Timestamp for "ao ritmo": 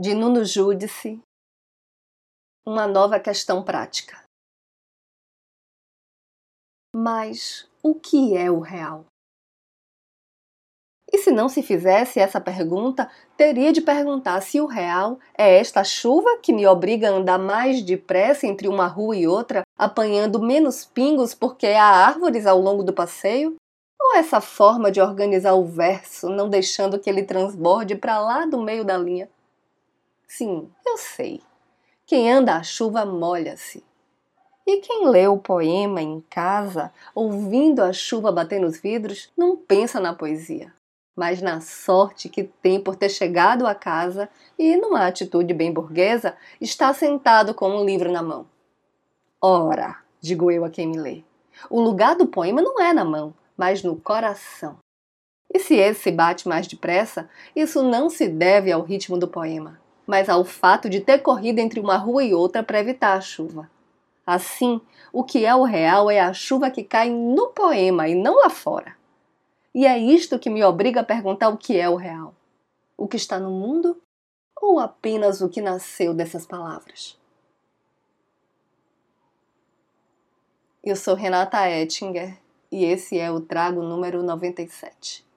58.70-59.16